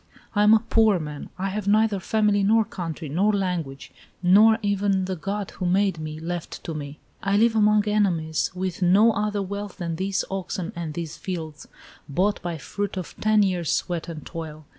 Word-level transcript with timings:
I 0.35 0.41
am 0.41 0.55
a 0.55 0.65
poor 0.67 0.97
man. 0.97 1.29
I 1.37 1.49
have 1.49 1.67
neither 1.67 1.99
family, 1.99 2.41
nor 2.41 2.65
country, 2.65 3.07
nor 3.07 3.31
language, 3.31 3.91
nor 4.23 4.57
even 4.63 5.05
the 5.05 5.15
God 5.15 5.51
who 5.51 5.67
made 5.67 5.99
me 5.99 6.19
left 6.19 6.63
to 6.63 6.73
me. 6.73 6.97
I 7.21 7.37
live 7.37 7.55
among 7.55 7.87
enemies, 7.87 8.49
with 8.55 8.81
no 8.81 9.11
other 9.13 9.43
wealth 9.43 9.77
than 9.77 9.97
these 9.97 10.25
oxen 10.31 10.73
and 10.75 10.95
these 10.95 11.17
fields, 11.17 11.67
bought 12.09 12.41
by 12.41 12.53
the 12.55 12.59
fruit 12.61 12.97
of 12.97 13.15
ten 13.21 13.43
years' 13.43 13.71
sweat 13.73 14.09
and 14.09 14.25
toil. 14.25 14.65